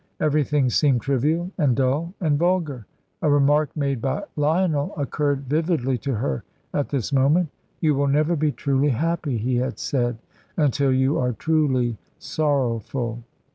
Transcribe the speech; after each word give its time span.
Everything 0.19 0.67
seemed 0.67 1.01
trivial 1.01 1.51
and 1.59 1.75
dull 1.75 2.11
and 2.21 2.39
vulgar. 2.39 2.87
A 3.21 3.29
remark 3.29 3.69
made 3.77 4.01
by 4.01 4.23
Lionel 4.35 4.95
occurred 4.97 5.41
vividly 5.47 5.95
to 5.99 6.15
her 6.15 6.43
at 6.73 6.89
this 6.89 7.13
moment. 7.13 7.49
"You 7.81 7.93
will 7.93 8.07
never 8.07 8.35
be 8.35 8.51
truly 8.51 8.89
happy," 8.89 9.37
he 9.37 9.57
had 9.57 9.77
said, 9.77 10.17
"until 10.57 10.91
you 10.91 11.19
are 11.19 11.33
truly 11.33 11.99
sorrowful." 12.17 13.21